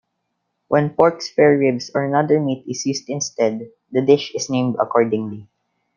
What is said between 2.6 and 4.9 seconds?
is used instead, the dish is named